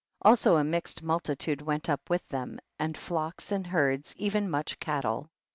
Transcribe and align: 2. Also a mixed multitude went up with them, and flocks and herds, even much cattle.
2. 0.23 0.29
Also 0.29 0.55
a 0.55 0.63
mixed 0.63 1.03
multitude 1.03 1.61
went 1.61 1.87
up 1.87 2.09
with 2.09 2.27
them, 2.29 2.57
and 2.79 2.97
flocks 2.97 3.51
and 3.51 3.67
herds, 3.67 4.15
even 4.17 4.49
much 4.49 4.79
cattle. 4.79 5.29